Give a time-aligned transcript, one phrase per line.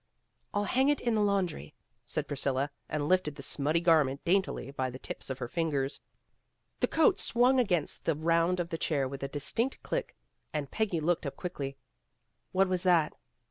[0.51, 1.75] "I'll hang it in the laundry,"
[2.07, 6.01] said Priscilla, and lifted the smutty garment daintily by the tips of her fingers.
[6.79, 10.15] The coat swung against the round of the chair with a distinct clink,
[10.53, 11.77] and Peggy looked up quickly.
[12.51, 13.13] "What was that?"